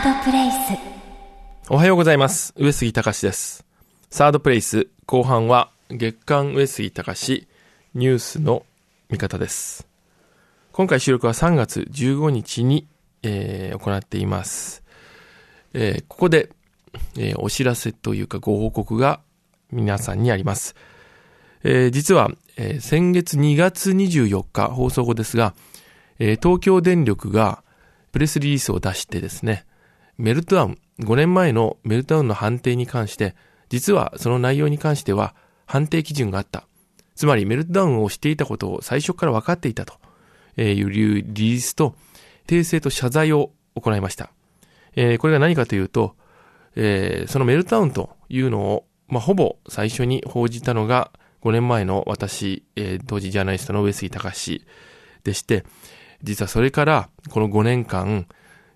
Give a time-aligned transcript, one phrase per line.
[0.00, 0.56] ードプレイス
[1.68, 2.54] おはようございます。
[2.56, 3.66] 上杉隆です。
[4.08, 7.46] サードプレイス後半は月刊上杉隆
[7.94, 8.64] ニュースの
[9.10, 9.86] 見方です。
[10.72, 12.86] 今回収録は3月15日に、
[13.22, 14.82] えー行っています。
[15.74, 16.48] えーここで、
[17.18, 19.20] えーお知らせというかご報告が
[19.70, 20.76] 皆さんにあります。
[21.62, 25.52] えー実は、えー先月2月24日放送後ですが、
[26.18, 27.62] えー東京電力が
[28.12, 29.66] プレスリリースを出してですね、
[30.20, 33.34] メルトダウン、5年前のメルトダウンの判定に関して、
[33.70, 36.66] 実はその内容に関しては判定基準があった。
[37.14, 39.94] つまりメルトダウンをしていたことを最初から分かっていたと
[40.60, 41.94] いうリリースと、
[42.46, 44.30] 訂正と謝罪を行いました。
[44.94, 46.16] えーこれが何かというと、
[46.76, 54.66] えーそのメルトダウンというのを、まあ、ほぼ最初に報じたのが5年前の私、えー当時ジャーナリストの上杉隆
[55.24, 55.64] でして、
[56.22, 58.26] 実はそれからこの5年間、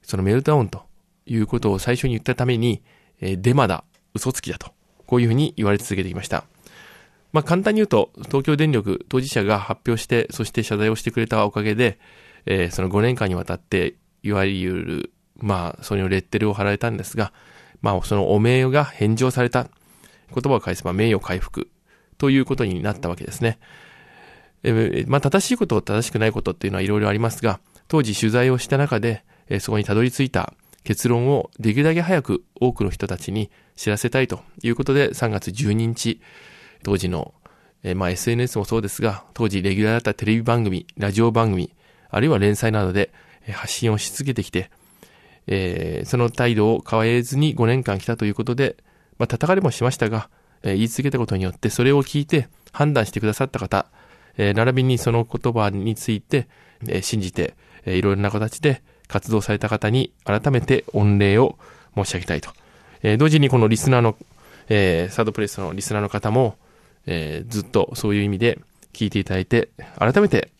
[0.00, 0.84] そのメルトダウンと
[1.26, 2.82] いうことを最初に言ったために、
[3.20, 4.72] えーデマだ、嘘つきだと、
[5.06, 6.44] こういうふうに言われ続けてきました。
[7.32, 11.98] まあ簡単に言うと、東京電力当事者が発表して、そして謝罪をしてくれたおかげで、
[12.46, 17.32] えーその5年間にわたって、いわゆる、まあ、そのレッテルを貼られたんですが、
[17.82, 19.68] まあ、そのお名誉が返上された。
[20.34, 21.70] 言葉を返せば名誉回復
[22.18, 23.58] ということになったわけですね。
[24.62, 36.20] えーまあ、正しいこと、正しくないことっていうのはいろいろありますが、当時取材をした中で、えーそこにたどり着いた結論をできるだけ早く多くの人たちに知らせたいということで、3月12日、
[36.82, 37.34] 当時の、
[37.82, 41.74] えまあ、SNS もそうですが、当時レギュラーだったテレビ番組、ラジオ番組、
[42.10, 43.12] あるいは連載などで
[43.52, 44.70] 発信をし続けてきて、
[45.46, 48.76] えーその態度を変えずに5年間来たということで、
[49.18, 50.28] まあ、叩かれもしましたが、
[50.62, 53.86] えー言い続けたことによって、それを聞いて判断してくださった方、
[54.36, 56.46] えー並びにその言葉について、
[56.86, 61.58] えー信じて、えーいろいろな形で活動された方に改めて御礼を
[61.96, 62.50] 申し上げたいと。
[63.02, 64.16] えー同時にこのリスナーの、
[64.68, 66.56] えーサードプレイスのリスナーの方も、
[67.06, 68.58] えーずっとそういう意味で
[68.92, 69.68] 聞いていただいて、
[69.98, 70.50] 改めて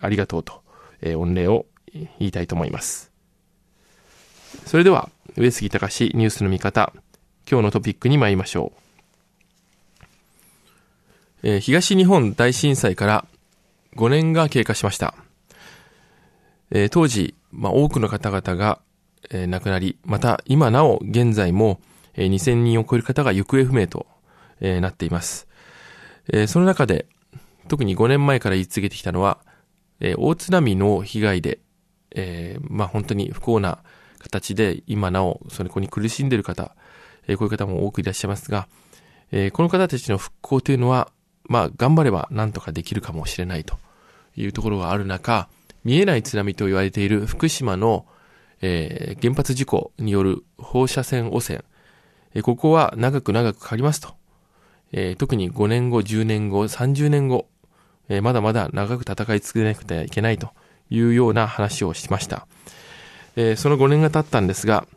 [0.00, 0.62] ありがとうと、
[1.00, 3.10] えー御礼を言いたいと思います。
[4.66, 6.92] それでは、上杉隆ニュースの見方、
[7.50, 8.80] 今日のトピックに参りましょう。
[11.42, 13.26] えー東日本大震災から
[13.96, 15.14] 5年が経過しました。
[16.70, 18.80] えー当時、まあ、多くの方々が、
[19.30, 21.80] えー亡くなり、また今なお現在も、
[22.14, 24.06] えー2000人を超える方が行方不明と、
[24.60, 25.46] えーなっています。
[26.32, 27.06] えーその中で、
[27.68, 29.38] 特に5年前から言い続けてきたのは、
[30.00, 31.60] えー大津波の被害で、
[32.14, 33.78] えーまあ本当に不幸な
[34.18, 36.74] 形で今なおそれこに苦しんでいる方、
[37.28, 38.68] えーこういう方も多くいらっしゃいますが、
[39.30, 41.10] えーこの方たちの復興というのは、
[41.48, 43.76] まあ頑張れば何とかできるかもしれないと
[44.36, 45.48] いうところがある中、
[45.86, 48.06] 見えない津波と言われている福島の、
[48.60, 51.64] えー原発事故による放射線汚染、
[52.34, 54.16] えーここは長く長くかかりますと。
[54.90, 57.46] えー特に5年後、10年後、30年後、
[58.08, 60.48] えーまだまだ長く戦い続けなくてはいけないと
[60.90, 62.48] いうような話をしました。
[63.36, 64.88] えーその5年が経ったんですが、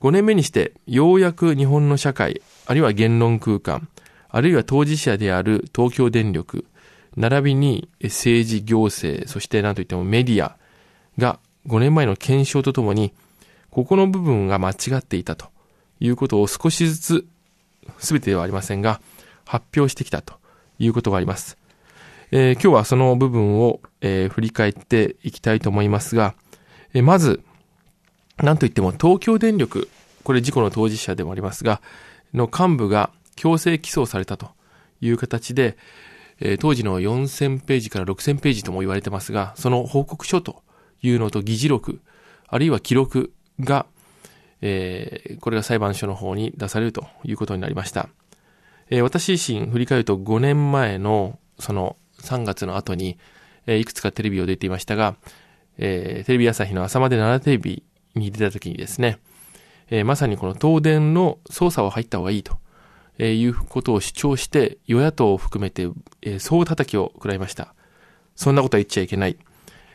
[0.00, 3.86] 5年目にしてようやく日本の社会、あるいは言論空間、
[4.30, 6.64] あるいは当事者である東京電力、
[7.16, 10.56] 並びに政治行政、そして何といってもメディア
[11.18, 13.12] が5年前の検証とともに、
[13.70, 15.46] ここの部分が間違っていたと
[16.00, 17.26] いうことを少しずつ、
[17.98, 19.00] すべてではありませんが、
[19.44, 20.34] 発表してきたと
[20.78, 21.58] いうことがあります。
[22.30, 26.34] えー今日はその部分を、えー振り返っていきたいと思いますが、
[26.94, 27.42] えーまず、
[28.38, 29.88] なんといっても東京電力、
[30.24, 31.80] これ事故の当事者でもありますが、
[32.34, 34.50] の幹部が強制起訴されたと
[35.00, 35.76] いう形で、
[36.40, 40.62] えー当時の4000ページから6000ページとも言われてますが、その報告書と
[41.02, 42.00] いうのと議事録、
[42.46, 43.86] あるいは記録が、
[44.60, 48.08] えーこれが裁判所の方に出されるということになりました。
[48.90, 53.18] えー私自身振り返ると5年前のその3月の後に、
[53.66, 55.16] えーいくつかテレビを出ていましたが、
[55.78, 57.82] えーテレビ朝日の朝まで7テレビ
[58.14, 59.18] に出た時にですね、
[59.90, 62.58] えーまさにこの東電の捜査を入った方がいいと、
[63.18, 65.88] えーいうことを主張して、与野党を含めて、
[66.22, 67.74] えー総叩きを食らいました。
[68.36, 69.36] そんなことは言っちゃいけない。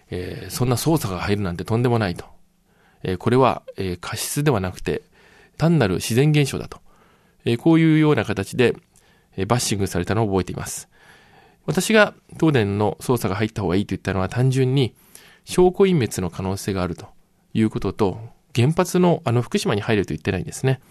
[0.09, 2.25] えーそんな捜査が入るなんてとんでもないと。
[3.03, 5.01] えーこれは、えー過失ではなくて、
[5.57, 6.81] 単なる自然現象だと。
[7.45, 8.75] えーこういうような形で、
[9.37, 10.89] えーバッシングされたのを覚えています。
[11.65, 14.93] 私が東電の捜査が入った方がいいと言ったのは単純に
[15.45, 17.07] 証拠隠滅の可能性があると
[17.53, 18.19] いうことと、
[18.55, 20.81] 原発のあの福島に入ると言ってないんですね。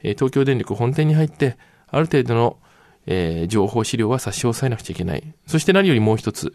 [0.00, 1.56] 東京電力本店に入って、
[1.90, 2.58] ある程度の、
[3.06, 5.34] えー情報資料は差し押さえなくちゃいけない。
[5.46, 6.54] そして何よりもう一つ、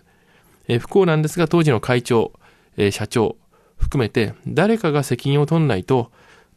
[0.68, 2.33] えー不幸なんですが当時の会長、
[2.77, 3.38] えー社長
[3.77, 6.12] 含めて誰かが責任を取んないと、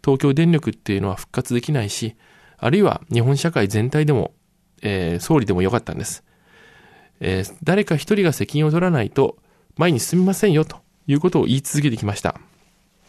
[0.05, 2.14] 東京電力っていうのは復活できないし、
[2.58, 4.32] あるいは日本社会全体でも、
[4.82, 6.23] えー、総理でもよかったんです。
[7.20, 9.38] えー、誰か一人が責任を取らないと
[9.76, 10.76] 前に進みませんよと
[11.06, 12.38] いうことを言い続けてきました。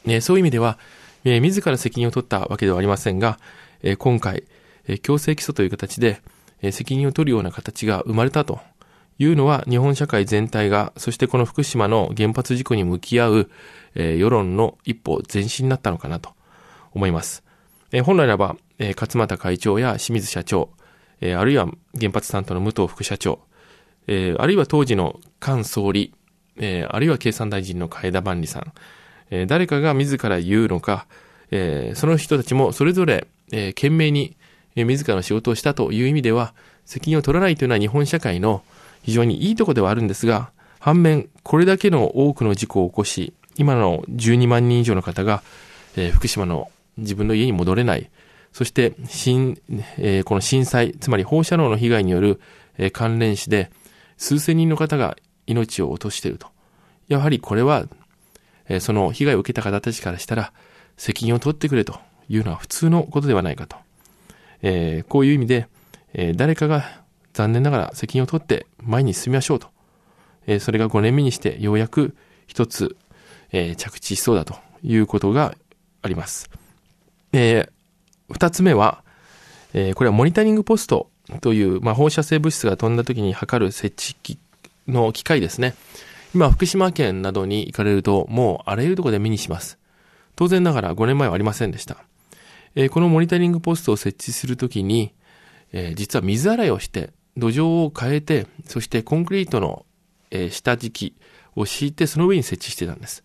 [0.05, 0.79] えー、そういう意味では、
[1.23, 3.39] えー、自ら責任を取ったわけではありませんが、
[3.83, 4.43] えー、今回、
[4.87, 6.21] え、強制起訴という形で、
[6.61, 8.59] え、責任を取るような形が生まれたと
[9.19, 13.49] いうのは日本社会全体が、そしてこの福島の原発事故に向き合う、
[13.95, 16.31] え、世論の一歩前進になったのかなと
[16.93, 17.43] 思います。
[17.91, 20.69] え、本来ならば、え、勝又会長や清水社長、
[21.19, 21.67] え、あるいは
[21.99, 23.39] 原発担当の武藤副社長、
[24.07, 26.13] え、あるいは当時の菅総理、
[26.57, 28.73] え、あるいは経産大臣の海田万里さん、
[29.31, 31.07] え、誰かが自ら言うのか、
[31.51, 34.36] え、その人たちもそれぞれ、え、懸命に、
[34.85, 36.53] 自らの仕事をしたという意味では、
[36.85, 38.63] 責任を取らないというのは日本社会の
[39.03, 45.41] 非常にいいとこではあるんですが、反面、これだけの多くの事故を起こし、今の12万人以上の方が、
[45.95, 48.09] えー、福島の自分の家に戻れない、
[48.53, 49.59] そして、新、
[49.97, 52.39] えー、この震災、つまり放射能の被害による、
[52.77, 53.71] えー、関連死で、
[54.17, 56.47] 数千人の方が命を落としていると。
[57.07, 57.85] やはりこれは、
[58.67, 60.53] えー、その被害を受けた方たちからしたら、
[60.97, 63.77] 責任を取ってくれというのは普通のことではないかと。
[64.61, 65.67] えー、こういう意味で、
[66.13, 69.67] えー、誰かが残念ながら責任を取って前に進みましょうと。
[70.47, 72.15] え、それが5年目にしてようやく
[72.47, 72.95] 一つ、
[73.51, 75.55] え、着地しそうだということが
[76.01, 76.49] あります。
[77.33, 79.03] えー、二つ目は、
[79.73, 81.09] え、これはモニタリングポスト
[81.41, 83.93] という、まあ、放射性物質が飛んだ時に測る設
[84.23, 84.39] 置
[84.87, 85.75] の機械ですね。
[86.33, 89.77] 今、福島県などに行かれると、もうあらゆるところで目にします。
[90.35, 91.97] 当然ながら5年前はありませんでした。
[92.79, 95.15] え、このモニタリングポストを設置するときに、
[95.73, 99.87] え、実は水洗いをして、土壌を変えて、そしてコンクリートの、
[100.29, 101.15] え、下敷き
[101.55, 103.23] を敷いて、その上に設置してたんです。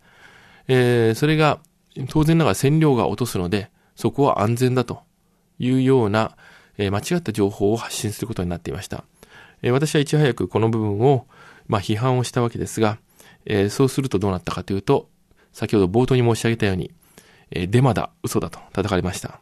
[0.68, 1.60] え、それが、
[2.08, 5.02] 当然ながら線量が落とすので、そこは安全だと
[5.58, 6.34] いうような、
[6.78, 9.04] え、間違った情報を発信することになっていました。
[9.60, 11.26] え、私はいち早くこの部分を、
[11.66, 12.96] まあ、批判をしたわけですが、
[13.44, 15.10] え、そうするとどうなったかというと、
[15.52, 16.90] 先ほど冒頭に申し上げたように、
[17.52, 19.40] えー、デマだ、嘘だと叩かれました。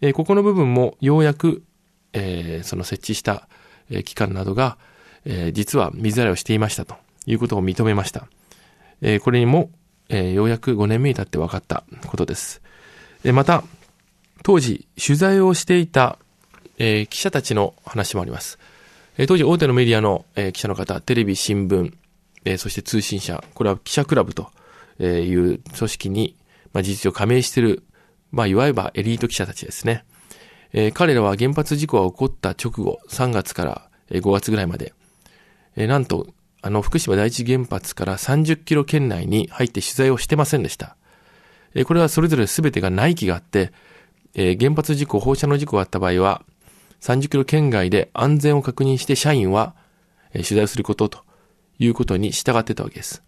[0.00, 1.62] えー、ここの部分もようやく、
[2.12, 3.48] えー、その設置した、
[3.90, 4.78] えー、機関などが、
[5.24, 6.96] えー、実は水洗いをしていましたと
[7.26, 8.26] いうことを認めました。
[9.00, 9.70] えー、これにも、
[10.08, 12.62] えー、ようやく5年目に経って分かったことです。
[13.24, 13.62] えー、また、
[14.42, 16.18] 当時取材をしていた、
[16.78, 18.58] えー、記者たちの話もあります。
[19.18, 21.92] えー、当時大手のメディアの、えー、記者の方、テレビ、新聞、
[22.44, 24.50] えー、そして通信社、これは記者クラブと
[24.98, 25.04] い
[25.34, 26.36] う組織に、
[26.72, 27.84] まあ、事実上加盟している、
[28.30, 30.04] まあ、いわゆるエリート記者たちですね。
[30.72, 34.94] えー、彼らは原発事故が起こった直後、3月から5月ぐらいまで、
[35.76, 36.28] えー、なんと、
[36.62, 40.96] あの、福島第一原発から30キロ圏内に入って取材をしてませんでした。
[41.74, 43.72] えー、これはそれぞれ全てが内規があって、
[44.34, 46.42] えー、原発事故、放射能事故があった場合は、
[47.00, 49.74] 30キロ圏外で安全を確認して社員は、
[50.32, 51.18] えー、取材をすることと
[51.78, 53.22] いうことに従ってたわけです。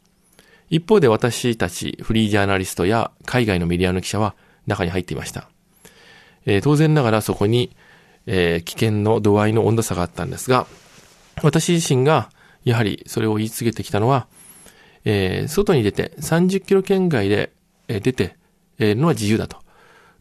[0.71, 4.35] 一方で私たちフリージャーナリストや海外のメディアの記者は
[4.67, 5.49] 中に入っていました。
[6.47, 7.75] えー、当然ながらそこに、
[8.27, 10.67] えー、危険の度合いの温度差があったんですが、
[11.43, 12.31] 私自身が
[12.65, 14.27] やはりそれを言い続けてきたのは、
[15.05, 17.53] えー、外に出て30キロ圏外で、
[17.89, 18.37] えー、出て、
[18.79, 19.59] えー、のは自由だと。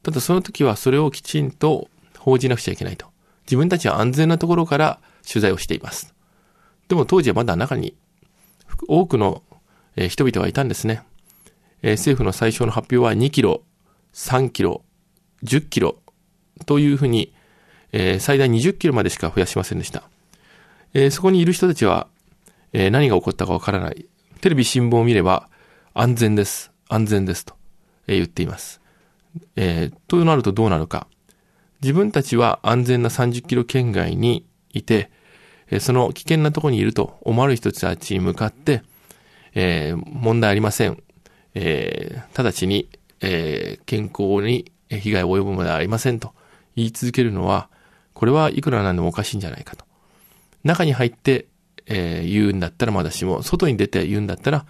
[0.01, 1.87] ただその時はそれをきちんと
[2.17, 3.07] 報じなくちゃいけないと。
[3.45, 6.13] 自分たちは安全なところから取材をしています。
[6.87, 7.95] でも当時はまだ中に
[8.87, 9.43] 多くの
[9.95, 11.03] え人々がいたんですね。
[11.81, 13.63] え政府の最初の発表は2キロ、
[14.13, 14.83] 3キロ、
[15.43, 15.97] 10キロ
[16.65, 17.33] というふうに、
[17.91, 20.03] え最大20キロまでしか増やしませんでした。
[20.93, 22.07] えそこにいる人たちは、
[22.71, 24.05] え何が起こったかわからない。
[24.41, 25.49] テレビ新聞を見れば
[25.93, 26.71] 安全です。
[26.89, 27.55] 安全ですと
[28.07, 28.81] え言っています。
[29.55, 31.07] えー、となるとどうなるか。
[31.81, 35.11] 自分たちは安全な30キロ圏外にいて、
[35.69, 38.83] えその危険なところにいると思われる人たちに向かって、
[39.55, 41.01] えー、問題ありません。
[41.55, 42.89] えー、直ちに、
[43.21, 46.33] えー、健康に被害を及ぶものではありませんと
[46.75, 47.69] 言い続けるのは、
[48.13, 49.85] これはいくらなんでもおかしいんじゃないかと。
[50.63, 51.47] 中に入って、
[51.85, 54.65] えー、言うんだったらまだしも、外に出て言うんだったら、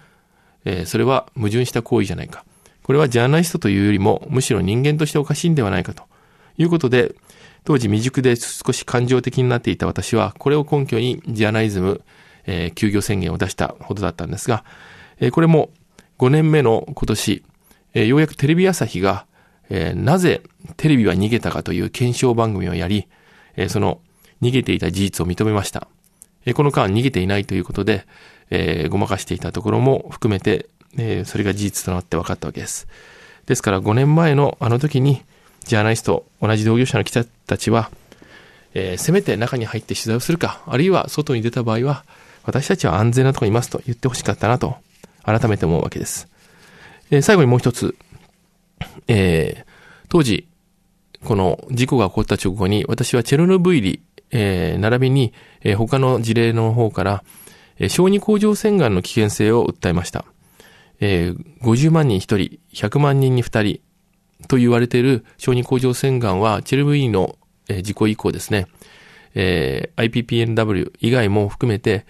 [0.64, 2.44] えー、それは矛盾した行為じゃないか。
[2.82, 6.04] これはジャーナリストというよりも、むしろ人間としておかしいんではないかと
[6.58, 7.14] いうことで、
[7.64, 12.02] 当時未熟で少し感情的になっていた私は、これを根拠にジャーナリズム、
[12.46, 14.64] えー、休業宣言を出したほどだったんですが、
[15.20, 15.70] えー、これも
[16.18, 17.44] 5年目の今年、
[17.94, 19.26] えー、ようやくテレビ朝日が、
[19.70, 20.42] えー、なぜ
[20.76, 23.08] テレビは逃げたかという検証番組をやり、
[23.56, 24.00] えー、その
[24.42, 25.88] 逃げていた事実を認めました。
[26.44, 28.06] えー、この間逃げていないということで、
[28.50, 32.86] えー、ごまかしていたところも含めて、えー、それが事実となって分かったわけです。
[33.46, 35.22] ですから5年前のあの時に、
[35.64, 37.90] ジャーナリスト、同じ同業者の記者たちは、
[38.74, 42.04] えー、せめて中に入って取材をするか、あるいは外に出た場合は、
[42.44, 44.76] 私たちは安全なところにいますと言ってほしかったなと、
[45.22, 46.28] 改めて思うわけです。
[47.10, 47.96] えー、最後にもう一つ、
[49.08, 49.64] えー、
[50.08, 50.48] 当時、
[51.24, 55.32] この事故が起こった直後に、私はチェルノブイリ、えー、並びに、
[55.62, 57.24] えー、他の事例の方から、
[57.78, 60.24] えー、小児甲状腺がんの危険性を訴えました。
[61.00, 63.80] えー、50万人1人、100万人に2人
[64.48, 67.36] と言われている小児甲状腺がんは、チェルブイリの、
[67.68, 68.66] えー、事故以降ですね、
[69.34, 72.06] えー、IPPNW 以外も含めて、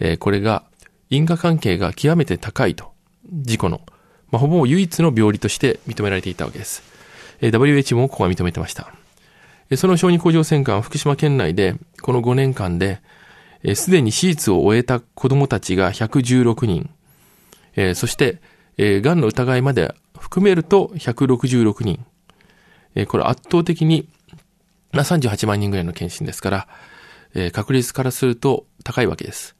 [0.00, 0.64] えー、これが
[1.10, 2.92] 因果関係が極めて高いと、
[3.32, 3.80] 事故の、
[4.30, 6.82] まあ、ほぼ唯一の病理として認められていたわけです。
[7.40, 8.92] えー、WH もここは認めてました。
[9.70, 13.00] えー、その小児甲状腺がん、福島県内で、この5年間で、
[13.74, 16.90] す、で、に手術を終えた子供たちが116人、
[17.76, 18.40] えー、そして、
[18.76, 22.04] えー、癌の疑いまで含めると166人。
[22.94, 24.08] えー、これ圧倒的に、
[24.92, 26.68] まあ、38万人ぐらいの検診ですから、
[27.34, 29.56] えー、確率からすると高いわけです。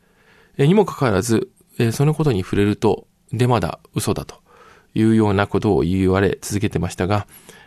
[0.59, 1.51] にもかかわらず、
[1.93, 4.37] そのことに触れると、デマだ、嘘だと
[4.95, 7.27] いうようなことを言われ続けてましたが、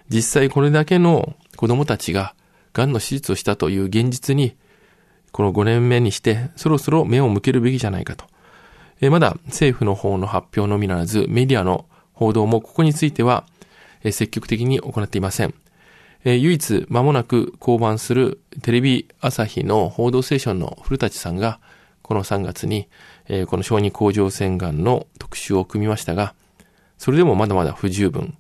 [0.10, 2.34] 実際これだけの子供たちが
[2.74, 4.56] 癌の手術をしたという現実に、
[5.34, 8.26] この5年目にしてそろそろ目を向けるべきじゃないかと。
[9.10, 13.46] まだ政府の方の発表のみならず、メディアの報道もここについては、
[14.04, 15.54] 積極的に行っていません。
[16.24, 21.60] 唯一間もなく降板するテレビ朝日の報道ステーションの古舘さんが、
[22.08, 22.88] この3月に、
[23.28, 26.34] えこの小児甲状腺がんの特集を組みましたが、
[26.98, 28.38] それでもまだまだ不十分。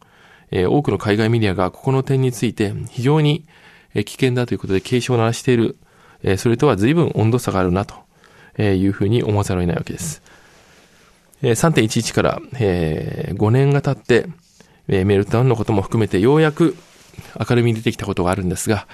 [0.51, 3.45] え多くの海外メディアがここの点について非常に
[3.93, 5.77] 危険だということで警鐘を鳴らしている。
[6.23, 7.95] えそれとは随分温度差があるなと
[8.61, 10.23] いうふうに思わざるを得ないわけです。
[11.41, 14.27] 3.11から、え5年が経って、
[14.87, 16.77] えメルトダウンのことも含めてようやく
[17.37, 18.87] 明るみに出てきたことがあるんですが、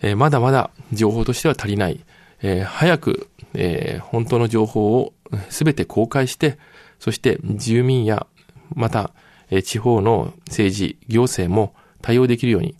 [0.00, 2.00] えまだまだ情報としては足りない。
[2.40, 5.12] え早く、え本当の情報を
[5.48, 6.58] すべて公開して、
[6.98, 8.26] そして住民や、
[8.74, 9.12] また、
[9.50, 12.74] え地方の政治、行政も対応できるように、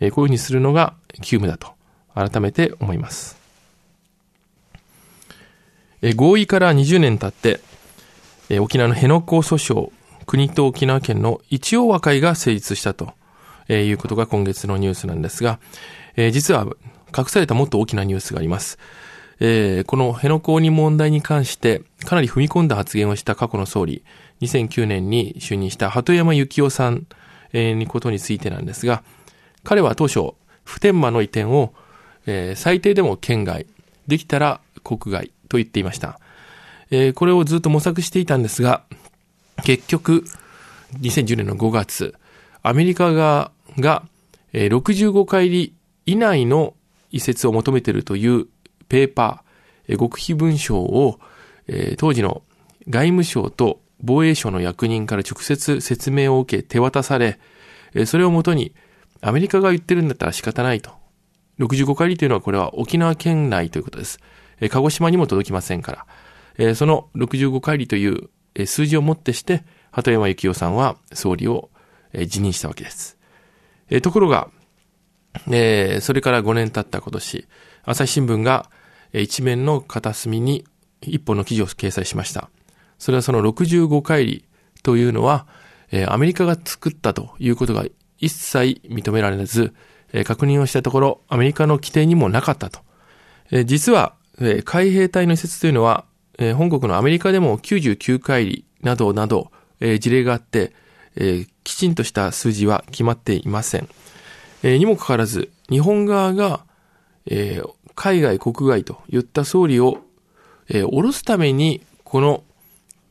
[0.00, 1.72] えこういうふうにするのが急務だと、
[2.14, 3.38] 改めて思います。
[6.02, 7.60] え合意から20年経って、
[8.50, 9.90] え沖縄の辺野古訴訟、
[10.26, 13.14] 国と沖縄県の一応和解が成立したと、
[13.68, 15.58] えいうことが今月のニュースなんですが、
[16.16, 16.66] え実は
[17.16, 18.78] 隠されたもっと大きなニュースがあります。
[19.44, 24.04] えー、この辺野古に問題に関してかなり踏み込んだ発言をした過去の総理、
[24.40, 27.08] 2009年に就任した鳩山幸夫さん、
[27.52, 29.02] えー、にことについてなんですが、
[29.64, 31.74] 彼は当初、普天間の移転を、
[32.26, 33.66] えー、最低でも県外、
[34.06, 36.20] できたら国外と言っていました。
[36.92, 38.84] えー、これをずっと模索していたんですが、
[39.64, 40.24] 結局、
[41.00, 42.14] 2010年の5月、
[42.62, 44.04] アメリカ側が、
[44.52, 45.72] えー、65回
[46.06, 46.74] 以内の
[47.10, 48.46] 移設を求めているという
[48.92, 51.18] ペーパー、極秘文書を、
[51.66, 52.42] え、当時の
[52.90, 57.40] 外務省と防衛省の役人から直接説明を受け手渡され、
[58.04, 58.74] それをもとに
[59.22, 60.90] アメリカが言ってるんだったら仕方ないと。
[61.58, 64.20] 65回りというのはこれは沖縄県内ということです。
[64.70, 66.06] 鹿児島にも届きませんか
[66.58, 66.74] ら。
[66.74, 68.28] その65回りという、
[68.66, 71.70] 数字をもってして、鳩山幸夫さんは総理を、
[72.26, 73.16] 辞任したわけです。
[74.02, 74.50] ところが、
[75.46, 75.50] そ
[76.12, 77.48] れから5年経った今年、
[77.84, 78.70] 朝日新聞が、
[79.12, 80.64] 一面の片隅に
[81.02, 82.48] 一本の記事を掲載しました。
[82.98, 84.44] それはその65回り
[84.82, 85.46] というのは、
[86.08, 87.84] アメリカが作ったということが
[88.18, 89.74] 一切認められず、
[90.24, 92.80] 確認をしたところ、アメリカの規定にもなかったと。
[93.64, 94.14] 実は、
[94.64, 96.04] 海兵隊の移設というのは、
[96.56, 99.50] 本国のアメリカでも99回りなどなど、
[99.80, 100.72] 事例があって、
[101.64, 103.88] きちんとした数字は決まっていません。
[104.62, 106.64] にもかかわらず、日本側が、
[107.26, 109.98] えー、海外、国外といった総理を、
[110.68, 112.44] えー、下ろすために、この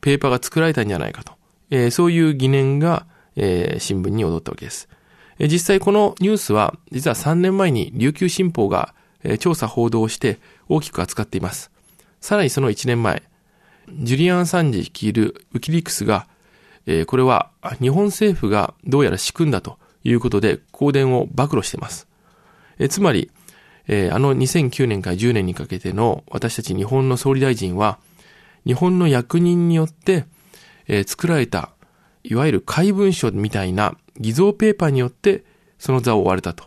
[0.00, 1.32] ペーパーが作られたんじゃないかと、
[1.70, 4.88] えー、そういう疑念が、えー、新聞に踊ったわけです。
[5.38, 11.70] えー、実際このニュースは、実は3年前に琉球新報が、えー、調査報道をして大きく扱っています。
[12.20, 13.22] さらにその1年前、
[13.90, 16.26] ジュリアン・サンジ率いるウキリクスが、
[16.86, 22.06] えー、これは日本政府がどうやら仕組んだということで、公電を暴露しています。
[22.78, 23.30] えー、つまり、
[23.88, 27.98] えー、あの2009年から10年にかけての私たち日本の総理大臣は、
[28.64, 30.26] 日本の役人によって、
[30.86, 31.70] えー、作られた、
[32.22, 35.44] いわゆる怪文書みたいな偽造ペーパーによって
[35.78, 36.64] その座を追われたと。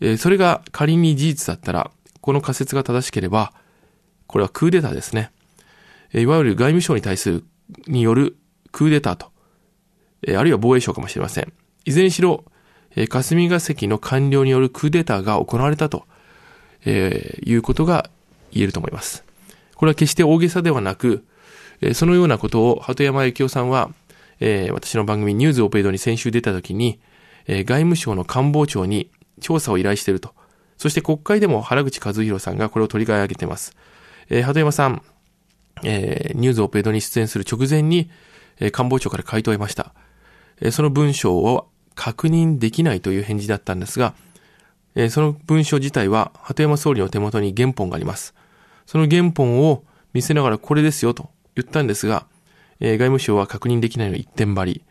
[0.00, 3.52] えー、それが仮に事実だったら、この仮説が正しければ、
[4.26, 5.32] これはクーデターですね。
[6.12, 7.44] えいわゆる外務省に対する、
[7.86, 8.36] による
[8.72, 9.32] クーデターと、
[10.26, 11.52] えあるいは防衛省かもしれません。
[11.84, 12.44] いずれにしろ、
[12.96, 16.04] えー、霞が関の官僚によるクーデターが行われたと、
[16.84, 18.10] えー、いうことが
[18.52, 19.24] 言えると思います。
[19.74, 21.24] これは決して大げさではなく、
[21.80, 23.90] えー、そのようなことを鳩山幸夫さんは、
[24.40, 27.00] えー、私の番組ニューズオペイドに先週出た時に、
[27.46, 30.34] えー、外務省の官房長に調査を依頼していると。
[30.76, 33.76] そして国会でも原口和弘さんがこれを取り替え上げています。
[34.28, 35.02] えー、鳩山さん、
[35.84, 38.10] えー、ニュースオペイドに出演する直前に、
[38.60, 39.94] えー、官房長から回答を得ました。
[40.60, 44.14] えー、その文章を確認できないという返事だったんですが、
[44.98, 48.34] え、その文章自体は、鳩山総理の手元に原本があります。
[48.84, 52.26] その原本を見せながらこれですよと言ったんですが、
[52.80, 54.82] え、外務省は確認できないの一点張り。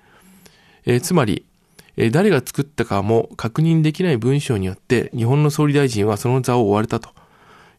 [0.86, 1.44] え、つまり、
[1.98, 7.10] え、誰が作ったかも確認できない文章によって、日本の総理大臣はその座を追われたと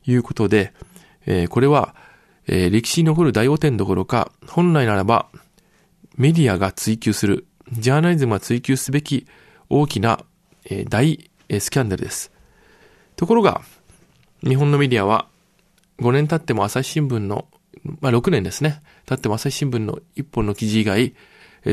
[0.07, 0.75] いうことで、
[1.25, 1.95] え、これは、
[2.47, 5.31] え、歴史に残る大汚点どころか、本来ならば、
[6.19, 9.27] メディアが追求する、ジャーナリズムが追求すべき
[9.71, 10.21] 大きな、
[10.69, 11.28] え、大、
[11.61, 12.31] スキャンダルです。
[13.17, 13.63] ところが、
[14.43, 15.29] 日本のメディアは、
[16.01, 17.47] 5年経っても朝日新聞の、
[18.01, 18.83] まあ6年ですね。
[19.07, 21.15] 経っても朝日新聞の一本の記事以外、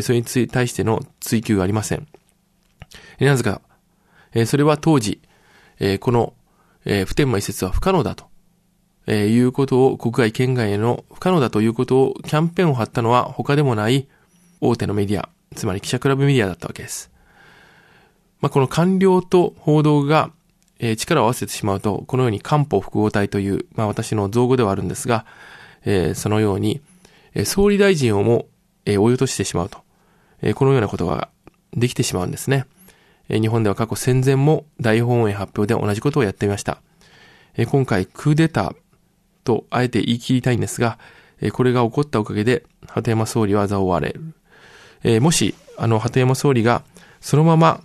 [0.02, 2.08] それに対しての追求がありません。
[3.20, 3.62] なぜか、
[4.46, 5.22] それは当時、
[6.00, 6.34] この、
[6.84, 8.26] 普天間移設は不可能だと
[9.08, 14.08] え、いうことを国外県外への不可能だということをキャンペーンを張ったのは他でもない
[14.62, 17.12] 大手のメディア、つまり記者クラブメディアだったわけです。
[18.42, 20.32] まあ、この官僚と報道が、
[20.80, 25.26] えー、力を合わせてしまうと、このように官報複合体という、まあ、私の造語ではあるんですが、
[25.86, 26.82] えー、そのように、
[27.34, 28.48] えー、総理大臣をも、
[28.86, 29.80] えー、追い落としてしまうと、
[30.42, 31.30] えー、このようなことが
[31.74, 32.66] できてしまうんですね。
[33.30, 36.82] えー、日本では過去戦前も大本営発表で同じことをやっていました。
[37.56, 38.76] えー、今回クーデター、
[39.46, 40.98] とあえて言い切りたいんですが、
[41.40, 44.34] えこれが起こったおかげで、鳩山総理は座を追われる。
[45.04, 46.84] えもし、あの、鳩山総理が、
[47.22, 47.82] そのまま、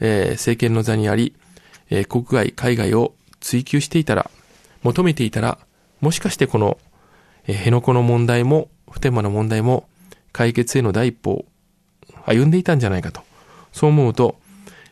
[0.00, 1.34] え政権の座にあり、
[1.90, 4.30] え国外、海外を追求していたら、
[4.82, 5.58] 求めていたら、
[6.00, 6.78] もしかしてこの、
[7.46, 9.88] え辺野古の問題も、普天間の問題も、
[10.32, 11.44] 解決への第一歩を
[12.24, 13.22] 歩んでいたんじゃないかと。
[13.72, 14.36] そう思うと、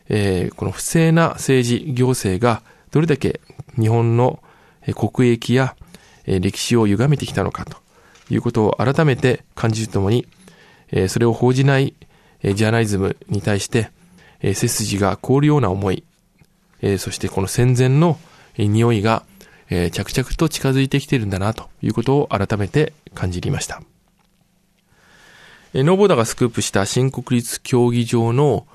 [0.09, 3.39] えー、この不正な政治、行政がどれだけ
[3.79, 4.41] 日本の
[4.95, 5.75] 国益や
[6.29, 7.77] え歴史を歪めてきたのかと
[8.29, 10.27] いうことを改めて感じるとともに、
[10.91, 11.95] えそれを報じない、
[12.43, 13.89] えジャーナリズムに対して、
[14.41, 16.03] え背筋が凍るような思い、
[16.81, 18.17] えそしてこの戦前の、
[18.57, 19.23] え匂いが、
[19.69, 23.81] え着々と近づいてきてるんだなということを改めて感じりました。
[25.73, 28.65] えノーボーダがスクープした新国立競技場の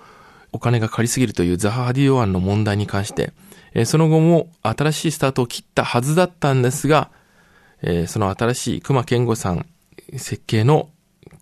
[0.52, 3.32] お金が借りすぎるというザハ・ハディオ案の問題に関して、
[3.74, 7.10] えその後も新しいスタートを切ったはずだったんですが、
[7.82, 9.66] え、その新しい熊健吾さん
[10.16, 10.88] 設計の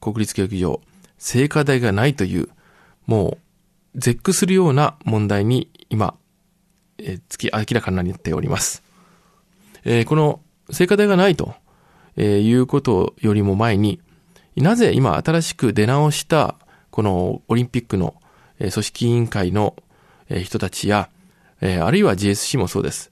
[0.01, 0.81] 国立教育場、
[1.19, 2.49] 聖火台がないという、
[3.07, 3.39] もう、
[3.95, 6.15] 絶句するような問題に今、
[6.99, 8.83] えー、月明らかになっております。
[9.85, 11.55] えー、この聖火台がないと、
[12.17, 14.01] えー、いうことよりも前に、
[14.57, 16.57] なぜ今新しく出直した
[16.91, 18.15] このオリンピックの、
[18.59, 19.75] 組織委員会の、
[20.29, 21.11] 人たちや、
[21.61, 23.11] え、あるいは GSC もそうです。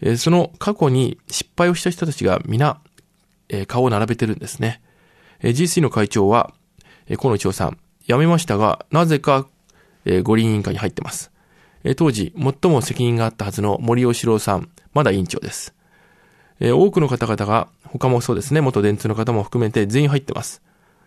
[0.00, 2.80] えその過去に失敗をした人たちが皆、
[3.48, 4.80] え顔を並べてるんですね。
[5.40, 6.52] え GC の会長は、
[7.06, 9.46] え河野一郎さん、辞めましたが、なぜか、
[10.08, 11.30] え五輪委員会に入ってます。
[11.84, 15.74] え当時、最も責任があったはずの森喜朗さん、まだ委員長です。
[16.60, 20.62] え多くの方々が、他もそうですね、元電通の方も含めて全員入ってます。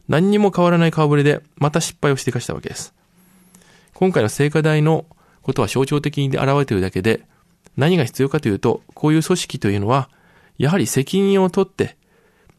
[0.08, 2.94] 何にも変わらない顔ぶれで、また失敗をしていかしたわけです。
[3.94, 5.06] 今回の聖火台の
[5.42, 7.24] ことは象徴的に現れているだけで、
[7.78, 10.10] 何が必要かというと、こういう組織というのは、
[10.58, 11.98] やはり責任を取って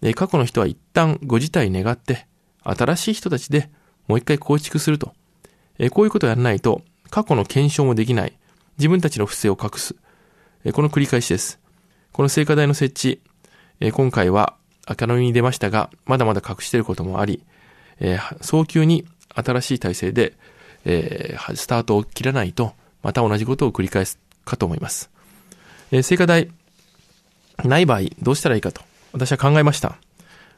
[0.03, 2.27] え、過去の人は一旦ご自体願って、
[2.65, 3.71] 新しい人たちで
[4.09, 5.15] もう一回構築すると。
[5.79, 8.33] えこういうことをやらないと、過去の検証もできない。
[8.79, 9.95] 自分たちの不正を隠す。
[10.65, 11.59] えこの繰り返しです。
[12.13, 13.21] この聖火台の設置、
[13.81, 14.55] え今回は
[14.89, 17.43] 明るみに出ましたが、まだまだ隠していることもあり、
[18.01, 20.35] え早急に新しい体制で、
[20.85, 25.11] えスタートを切らないと、また同じことを繰り返すかと思います。
[25.91, 26.51] え、聖火台、
[27.65, 28.83] ない場合、どうしたらいいかと、
[29.13, 29.97] 私は考えました。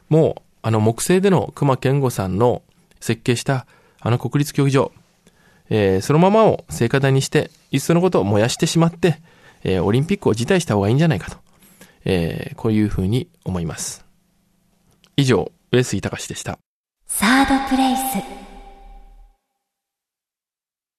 [0.08, 2.62] もう、あの、木製での熊健吾さんの
[3.00, 3.66] 設計した、
[4.00, 4.92] あの国立競技場、
[5.70, 9.20] えー、そのままを聖火台にして、いっそのことを燃やしてしまって、
[9.62, 11.38] えー、オリンピックを辞退した方がいいんじゃないかと、
[12.04, 14.04] えー、こういうふうに思います。
[15.16, 16.58] 以上、上杉隆でした。
[17.06, 18.43] サードプレイス。